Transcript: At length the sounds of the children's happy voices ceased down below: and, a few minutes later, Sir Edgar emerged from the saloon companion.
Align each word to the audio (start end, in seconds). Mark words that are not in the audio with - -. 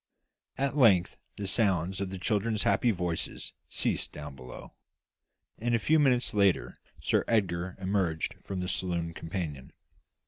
At 0.57 0.75
length 0.75 1.17
the 1.37 1.47
sounds 1.47 2.01
of 2.01 2.09
the 2.09 2.17
children's 2.17 2.63
happy 2.63 2.89
voices 2.89 3.53
ceased 3.69 4.11
down 4.11 4.35
below: 4.35 4.73
and, 5.59 5.75
a 5.75 5.77
few 5.77 5.99
minutes 5.99 6.33
later, 6.33 6.75
Sir 6.99 7.23
Edgar 7.27 7.77
emerged 7.79 8.33
from 8.43 8.61
the 8.61 8.67
saloon 8.67 9.13
companion. 9.13 9.73